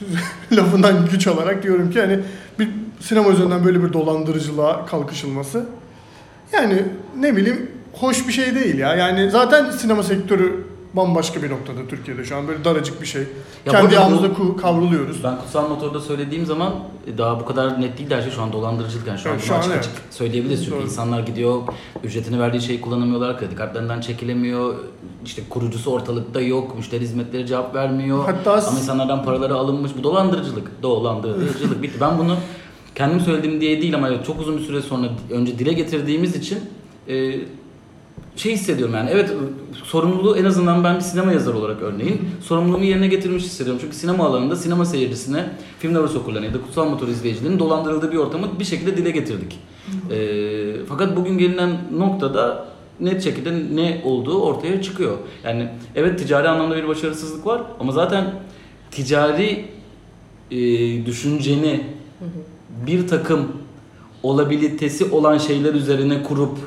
[0.52, 2.18] Lafından güç alarak diyorum ki hani
[2.58, 2.68] bir
[3.00, 5.66] sinema üzerinden böyle bir dolandırıcılığa kalkışılması
[6.52, 6.82] yani
[7.20, 8.94] ne bileyim hoş bir şey değil ya.
[8.96, 13.22] Yani zaten sinema sektörü bambaşka bir noktada Türkiye'de şu an böyle daracık bir şey.
[13.66, 15.24] Ya Kendi bu- yağımızda ku- kavruluyoruz.
[15.24, 16.72] Ben Kutsal Motor'da söylediğim zaman
[17.14, 19.32] e, daha bu kadar net değil de her şey şu an dolandırıcılık yani şu an
[19.34, 19.80] Evet, bunu şu an açık evet.
[19.84, 20.84] açık söyleyebiliriz çünkü Doğru.
[20.84, 21.62] insanlar gidiyor
[22.04, 24.74] ücretini verdiği şeyi kullanamıyorlar kredi kartlarından çekilemiyor
[25.24, 30.82] işte kurucusu ortalıkta yok müşteri hizmetleri cevap vermiyor Hatta ama insanlardan paraları alınmış bu dolandırıcılık
[30.82, 32.36] dolandırıcılık bitti ben bunu
[32.94, 36.58] kendim söylediğim diye değil ama çok uzun bir süre sonra önce dile getirdiğimiz için
[37.08, 37.34] e,
[38.38, 39.32] şey hissediyorum yani evet
[39.72, 43.80] sorumluluğu en azından ben bir sinema yazarı olarak örneğin sorumluluğumu yerine getirmiş hissediyorum.
[43.84, 48.16] Çünkü sinema alanında sinema seyircisine, film nöroz okurlarına ya da kutsal motor izleyicilerinin dolandırıldığı bir
[48.16, 49.58] ortamı bir şekilde dile getirdik.
[50.10, 52.68] Ee, fakat bugün gelinen noktada
[53.00, 55.18] net şekilde ne olduğu ortaya çıkıyor.
[55.44, 58.24] Yani evet ticari anlamda bir başarısızlık var ama zaten
[58.90, 59.64] ticari
[60.50, 60.56] e,
[61.06, 61.84] düşünceni
[62.86, 63.48] bir takım
[64.22, 66.58] olabilitesi olan şeyler üzerine kurup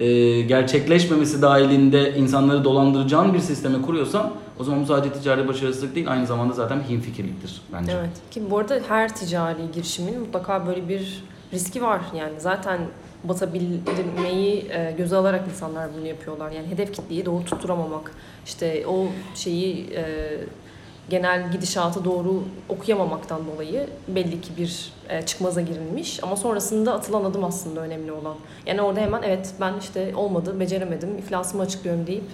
[0.00, 6.10] e, gerçekleşmemesi dahilinde insanları dolandıracağın bir sisteme kuruyorsan o zaman bu sadece ticari başarısızlık değil
[6.10, 7.92] aynı zamanda zaten himfikirliktir bence.
[7.92, 8.10] Evet.
[8.30, 12.00] Ki bu arada her ticari girişimin mutlaka böyle bir riski var.
[12.16, 12.80] Yani zaten
[13.24, 16.50] batabilmeyi e, göze alarak insanlar bunu yapıyorlar.
[16.50, 18.12] Yani hedef kitleyi doğru tutturamamak,
[18.46, 20.36] işte o şeyi e,
[21.10, 26.24] genel gidişatı doğru okuyamamaktan dolayı belli ki bir e, çıkmaza girilmiş.
[26.24, 28.36] Ama sonrasında atılan adım aslında önemli olan.
[28.66, 32.30] Yani orada hemen evet ben işte olmadı, beceremedim, iflasımı açıklıyorum deyip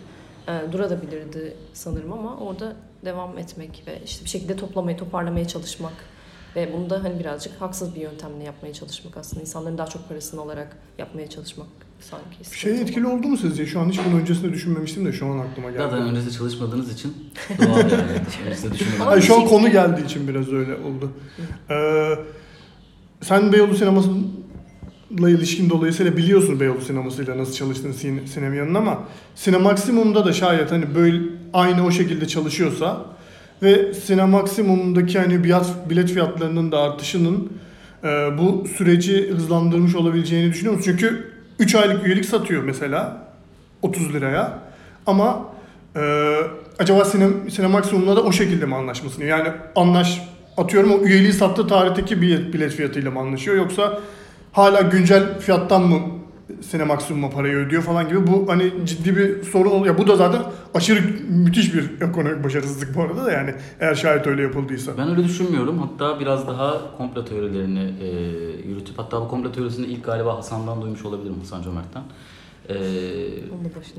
[0.48, 2.72] e, durabilirdi sanırım ama orada
[3.04, 5.94] devam etmek ve işte bir şekilde toplamayı, toparlamaya çalışmak
[6.56, 9.40] ve bunu da hani birazcık haksız bir yöntemle yapmaya çalışmak aslında.
[9.40, 12.58] insanların daha çok parasını alarak yapmaya çalışmak sanki.
[12.60, 13.66] Şey etkili oldu mu sizce?
[13.66, 15.82] Şu an hiç bunu öncesinde düşünmemiştim de şu an aklıma geldi.
[15.82, 17.12] Zaten öncesinde çalışmadığınız için
[17.58, 18.02] doğal yani.
[18.46, 21.10] Öncesinde Hayır, şu an konu geldiği için biraz öyle oldu.
[21.70, 22.10] Ee,
[23.22, 30.32] sen Beyoğlu sinemasıyla ilişkin dolayısıyla biliyorsun Beyoğlu sinemasıyla nasıl çalıştığını sin- Sinemia'nın ama Sinemaksimum'da da
[30.32, 31.18] şayet hani böyle
[31.52, 33.06] aynı o şekilde çalışıyorsa
[33.62, 37.52] ve Sinemaksimum'daki hani bilet, bilet fiyatlarının da artışının
[38.04, 40.90] e, bu süreci hızlandırmış olabileceğini düşünüyor musun?
[40.90, 43.26] Çünkü 3 aylık üyelik satıyor mesela
[43.82, 44.58] 30 liraya
[45.06, 45.44] ama
[45.96, 46.34] e,
[46.78, 49.24] acaba sinem, Sinemaksimum'la da o şekilde mi anlaşmasını?
[49.24, 50.20] Yani anlaş
[50.56, 54.00] atıyorum o üyeliği sattığı tarihteki bilet, bilet fiyatıyla mı anlaşıyor yoksa
[54.52, 56.00] hala güncel fiyattan mı
[56.60, 59.98] Sinemaksimum'a parayı ödüyor falan gibi bu hani ciddi bir sorun oluyor.
[59.98, 60.42] Bu da zaten
[60.74, 64.92] aşırı müthiş bir ekonomik başarısızlık bu arada da yani eğer şayet öyle yapıldıysa.
[64.98, 65.78] Ben öyle düşünmüyorum.
[65.78, 68.08] Hatta biraz daha komplo teorilerini e,
[68.68, 72.02] yürütüp hatta bu komplo teorisini ilk galiba Hasan'dan duymuş olabilirim Hasan Cömert'ten.
[72.68, 72.74] E,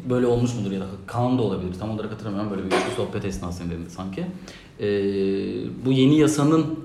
[0.10, 1.73] böyle olmuş mudur ya da Kaan da olabilir.
[1.79, 2.51] Tam olarak hatırlamıyorum.
[2.51, 4.25] Böyle bir sohbet esnasında sanki.
[4.79, 4.88] E,
[5.86, 6.79] bu yeni yasanın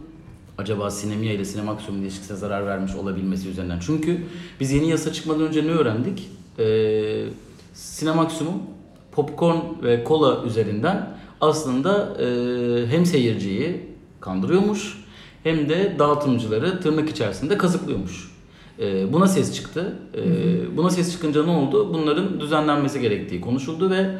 [0.60, 3.78] acaba Sinemia ile Sinemaksimum ilişkisine zarar vermiş olabilmesi üzerinden.
[3.86, 4.20] Çünkü
[4.60, 6.28] biz yeni yasa çıkmadan önce ne öğrendik?
[6.58, 7.24] E,
[7.74, 8.62] Sinemaksimum
[9.12, 12.26] popcorn ve kola üzerinden aslında e,
[12.86, 13.80] hem seyirciyi
[14.20, 15.04] kandırıyormuş
[15.42, 18.30] hem de dağıtımcıları tırnak içerisinde kazıklıyormuş.
[18.78, 19.98] E, buna ses çıktı.
[20.14, 21.94] E, buna ses çıkınca ne oldu?
[21.94, 24.10] Bunların düzenlenmesi gerektiği konuşuldu ve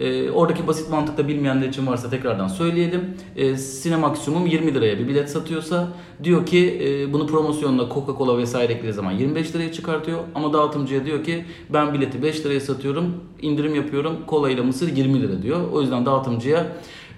[0.00, 3.16] e, oradaki basit mantıkta bilmeyenler için varsa tekrardan söyleyelim.
[3.36, 5.88] E, Sinemaksimum 20 liraya bir bilet satıyorsa
[6.24, 10.20] diyor ki e, bunu promosyonla Coca-Cola vesaire eklediği zaman 25 liraya çıkartıyor.
[10.34, 15.22] Ama dağıtımcıya diyor ki ben bileti 5 liraya satıyorum, indirim yapıyorum, kola ile mısır 20
[15.22, 15.70] lira diyor.
[15.72, 16.66] O yüzden dağıtımcıya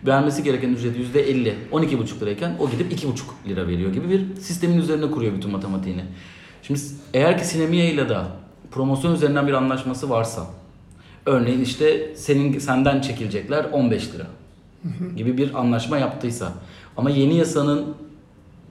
[0.07, 5.11] vermesi gereken ücret %50, 12,5 lirayken o gidip 2,5 lira veriyor gibi bir sistemin üzerine
[5.11, 6.03] kuruyor bütün matematiğini.
[6.63, 6.81] Şimdi
[7.15, 8.19] eğer ki Sinemia ile de
[8.71, 10.62] promosyon üzerinden bir anlaşması varsa
[11.27, 14.27] örneğin işte senin senden çekilecekler 15 lira
[15.17, 16.53] gibi bir anlaşma yaptıysa.
[16.97, 17.95] Ama yeni yasanın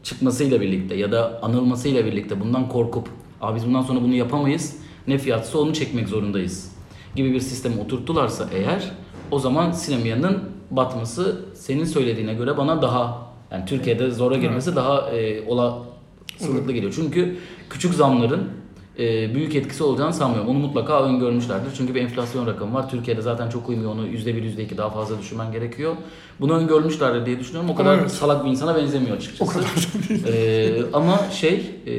[0.03, 3.07] çıkmasıyla birlikte ya da anılmasıyla birlikte bundan korkup
[3.41, 4.75] Aa biz bundan sonra bunu yapamayız
[5.07, 6.71] ne fiyatsa onu çekmek zorundayız
[7.15, 8.91] gibi bir sisteme oturttularsa eğer
[9.31, 10.39] o zaman Sinemia'nın
[10.71, 16.93] batması senin söylediğine göre bana daha yani Türkiye'de zora girmesi daha e, olasılıklı geliyor.
[16.95, 17.37] Çünkü
[17.69, 18.49] küçük zamların
[18.99, 20.49] e, büyük etkisi olacağını sanmıyorum.
[20.49, 21.71] Onu mutlaka öngörmüşlerdir.
[21.77, 22.89] Çünkü bir enflasyon rakamı var.
[22.89, 23.91] Türkiye'de zaten çok uymuyor.
[23.91, 25.95] Onu %1, %2 daha fazla düşürmen gerekiyor.
[26.39, 27.69] Bunu öngörmüşlerdir diye düşünüyorum.
[27.69, 28.11] O kadar Evet.
[28.11, 29.51] salak bir insana benzemiyor O açıkçası.
[29.53, 30.23] kadar da değil.
[30.27, 31.93] Ee, ama şey e,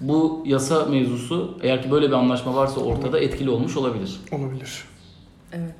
[0.00, 4.20] bu yasa mevzusu eğer ki böyle bir anlaşma varsa ortada etkili olmuş olabilir.
[4.32, 4.84] Olabilir.
[5.52, 5.74] Evet.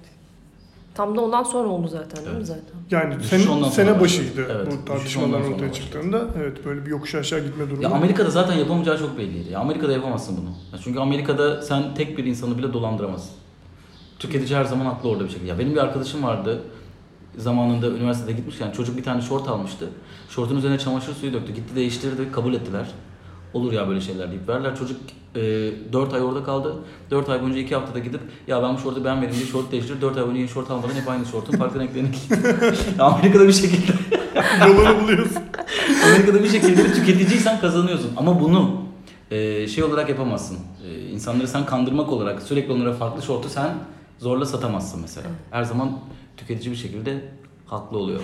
[0.95, 2.75] Tam da ondan sonra oldu zaten değil mi zaten?
[2.91, 4.47] Yani sen, sene sonra başıydı başladı.
[4.57, 5.73] Evet, bu tartışmalar ortaya başladı.
[5.73, 6.25] çıktığında.
[6.39, 7.83] Evet böyle bir yokuş aşağı gitme durumu.
[7.83, 9.51] Ya Amerika'da zaten yapamayacağı çok belliydi.
[9.53, 10.49] Ya Amerika'da yapamazsın bunu.
[10.73, 13.33] Ya çünkü Amerika'da sen tek bir insanı bile dolandıramazsın.
[14.19, 15.49] Tüketici her zaman haklı orada bir şekilde.
[15.49, 16.63] Ya benim bir arkadaşım vardı.
[17.37, 19.89] Zamanında üniversitede gitmişken çocuk bir tane şort almıştı.
[20.29, 21.53] Şortun üzerine çamaşır suyu döktü.
[21.53, 22.33] Gitti değiştirdi.
[22.33, 22.87] Kabul ettiler.
[23.55, 24.77] Olur ya böyle şeyler deyip verdiler.
[24.77, 24.97] Çocuk
[25.37, 25.41] e,
[25.93, 26.75] 4 ay orada kaldı.
[27.11, 30.01] 4 ay boyunca 2 haftada gidip ya ben bu şortu beğenmedim diye şort değiştirdi.
[30.01, 32.57] 4 ay boyunca yeni şort almadan hep aynı şortun farklı renklerini giydi.
[32.99, 33.93] Amerika'da bir şekilde
[34.69, 35.43] Yolunu buluyorsun.
[36.05, 38.11] Amerika'da bir şekilde tüketiciysen kazanıyorsun.
[38.17, 38.81] Ama bunu
[39.31, 40.59] e, şey olarak yapamazsın.
[40.87, 43.75] E, insanları sen kandırmak olarak sürekli onlara farklı şortu sen
[44.19, 45.27] zorla satamazsın mesela.
[45.51, 45.99] Her zaman
[46.37, 47.25] tüketici bir şekilde
[47.67, 48.21] haklı oluyor.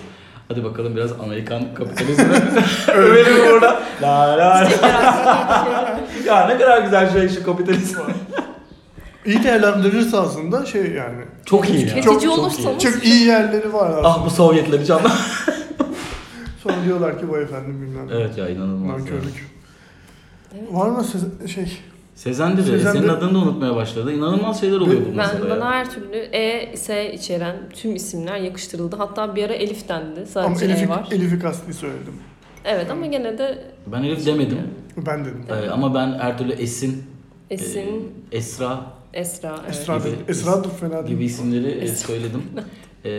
[0.50, 2.24] Hadi bakalım biraz Amerikan kapitalizmi
[2.94, 3.82] övelim burada.
[4.02, 4.68] La la la.
[6.26, 7.98] ya ne kadar güzel şey şu kapitalizm.
[9.26, 11.24] İyi değerlendirirse aslında şey yani.
[11.46, 11.88] Çok iyi ya.
[11.88, 12.40] Tüketici Çok, çok iyi.
[12.40, 14.08] olursanız- Çok iyi yerleri var aslında.
[14.08, 15.08] Ah bu Sovyetleri canlı.
[16.62, 18.08] Sonra diyorlar ki bu efendim bilmem.
[18.08, 18.14] ne.
[18.14, 18.98] evet ya inanılmaz.
[19.00, 19.50] Nankörlük.
[20.54, 20.64] Evet.
[20.72, 21.78] Var mı siz- şey?
[22.20, 24.12] Sezen de Sezen senin de- adını da unutmaya başladı.
[24.12, 25.56] İnanılmaz şeyler oluyor bu Ben masada ya.
[25.56, 28.96] bana her türlü E, S içeren tüm isimler yakıştırıldı.
[28.96, 30.20] Hatta bir ara Elif dendi.
[30.20, 31.08] Ama Sadece E Elif'i, var.
[31.12, 32.14] Elif'i kasti söyledim.
[32.64, 34.58] Evet ama gene de Ben Elif demedim.
[34.96, 35.44] Ben dedim.
[35.48, 37.02] Ee, ama ben her türlü Esin,
[37.50, 38.80] Esin, e, Esra
[39.12, 39.56] Esra.
[39.64, 39.74] Evet.
[39.74, 41.06] Esra, gibi- Esra da fena değil.
[41.16, 41.96] gibi isimleri e, Esra.
[42.06, 42.42] söyledim.
[43.04, 43.10] Ee,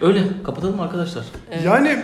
[0.00, 1.24] öyle kapatalım arkadaşlar.
[1.50, 1.64] Evet.
[1.64, 1.98] Yani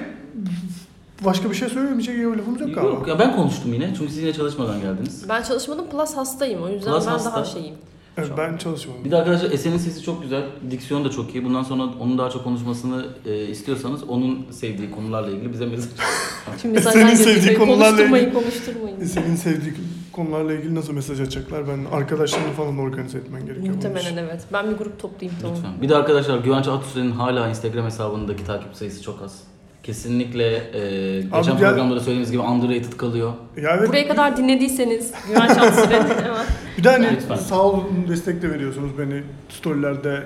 [1.24, 2.90] başka bir şey söylemeyecek iyi lafımız yok galiba.
[2.90, 5.24] Yok ya ben konuştum yine çünkü siz yine çalışmadan geldiniz.
[5.28, 7.33] Ben çalışmadım plus hastayım o yüzden Plus ben hasta.
[7.33, 7.74] daha şeyim.
[8.18, 9.04] Evet, ben çalışmadım.
[9.04, 11.44] Bir de arkadaşlar Esen'in sesi çok güzel, diksiyon da çok iyi.
[11.44, 15.90] Bundan sonra onun daha çok konuşmasını e, istiyorsanız onun sevdiği konularla ilgili bize mesaj
[16.62, 17.61] Şimdi Senin sevdiğin geliyor.
[17.61, 19.04] konularla Konuşturmayın, ilgili- konuşturmayın.
[19.04, 19.74] Senin sevdiği
[20.12, 21.68] konularla ilgili nasıl mesaj atacaklar?
[21.68, 23.66] Ben arkadaşlarını falan organize etmen gerekiyor.
[23.68, 23.90] bunun için.
[23.92, 24.44] Muhtemelen evet.
[24.52, 25.57] Ben bir grup toplayayım tamam.
[25.57, 25.83] lütfen.
[25.83, 29.38] Bir de arkadaşlar Güvenç Atusüren'in hala Instagram hesabındaki takip sayısı çok az.
[29.83, 33.33] Kesinlikle e, geçen Abi programda da söylediğimiz gibi underrated kalıyor.
[33.62, 33.88] Ya evet.
[33.88, 36.47] Buraya kadar dinlediyseniz Güven Şanslı'nın hemen.
[36.79, 37.37] Bir de hani Lütfen.
[37.37, 40.23] sağ olun destek de veriyorsunuz beni storylerde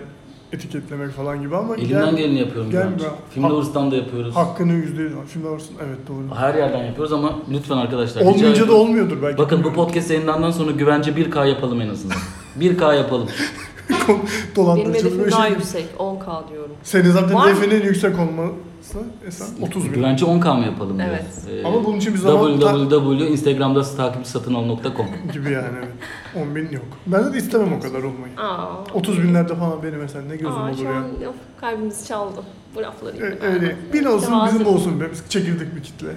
[0.52, 2.86] etiketlemek falan gibi ama Elimden gel- geleni yapıyorum gel.
[3.30, 4.36] Film Lovers'tan da yapıyoruz.
[4.36, 5.74] hakkını yüzde yüz şimdi varsın.
[5.86, 6.36] Evet doğru.
[6.40, 8.22] Her yerden yapıyoruz ama lütfen arkadaşlar.
[8.22, 9.38] Olmayınca da olmuyordur belki.
[9.38, 12.16] Bakın bu podcast yayınlandan sonra güvence 1K yapalım en azından.
[12.60, 13.28] 1K yapalım.
[14.08, 14.20] Benim
[14.56, 15.52] Dolandırıcılık hedefim ve daha şey.
[15.56, 15.84] yüksek.
[15.98, 16.72] 10k diyorum.
[16.82, 17.56] Senin zaten Var mı?
[17.56, 18.52] hedefinin yüksek olması
[19.26, 19.92] Esen 30 bin.
[19.92, 21.08] Güvence 10K mı yapalım diyor.
[21.10, 21.24] Evet.
[21.62, 26.46] Ee, Ama bunun için bir zaman ta- www.instagram'da takipçi satın al.com gibi yani evet.
[26.48, 26.84] 10 bin yok.
[27.06, 28.32] Ben de istemem o kadar olmayı.
[28.40, 28.66] Aa.
[28.94, 30.90] 30 binlerde falan benim mesela ne gözüm Aa, olur şu ya.
[30.90, 32.40] an of, kalbimizi çaldı.
[32.76, 33.16] Bu lafları.
[33.16, 33.76] Ö- Öyle.
[33.92, 35.04] Bin olsun Daha bizim olsun be.
[35.12, 36.08] Biz çekirdik bir kitle.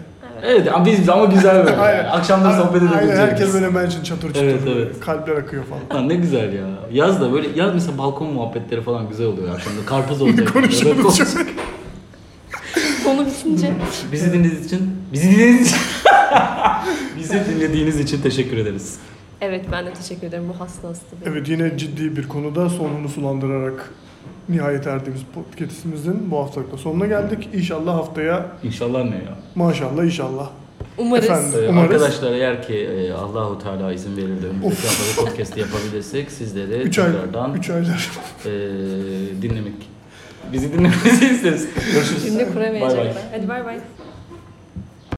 [0.44, 1.78] Evet ama biz ama güzel böyle.
[1.82, 2.06] Aynen.
[2.06, 3.20] Akşamları sohbet Aynen edebileceğiz.
[3.20, 4.44] herkes böyle mention çatır çatır.
[4.46, 5.00] Evet, evet.
[5.00, 6.02] Kalpler akıyor falan.
[6.02, 6.66] Lan ne güzel ya.
[6.92, 9.86] Yaz da böyle yaz mesela balkon muhabbetleri falan güzel oluyor akşamda.
[9.86, 10.54] Karpuz olacak.
[10.54, 11.28] Konuşuruz çok.
[13.06, 13.72] Konu bitince.
[14.12, 15.78] Bizi dinlediğiniz için bizi dinlediğiniz için
[17.20, 18.96] bizi dinlediğiniz için teşekkür ederiz.
[19.42, 21.06] Evet ben de teşekkür ederim bu hasta hasta.
[21.22, 21.34] benim.
[21.38, 23.90] Evet yine ciddi bir konuda sonunu sulandırarak
[24.50, 27.50] nihayet erdiğimiz podcastimizin bu haftalıkta sonuna geldik.
[27.54, 29.38] İnşallah haftaya İnşallah ne ya?
[29.56, 30.50] maşallah inşallah.
[30.98, 31.26] Umarız.
[31.26, 31.60] Efendim.
[31.64, 31.92] Ee, Umarız.
[32.02, 37.00] Arkadaşlar eğer ki e, Allahu Teala izin verir de önümüzdeki haftada podcast'i yapabilirsek sizleri 3
[37.00, 38.10] ay, tekrardan 3 aylar.
[38.46, 38.50] e,
[39.42, 39.74] dinlemek
[40.54, 41.68] bizi dinlemenizi isteriz.
[41.94, 42.24] Görüşürüz.
[42.26, 43.24] Cümle kuramayacaklar.
[43.32, 43.80] Hadi bay bay.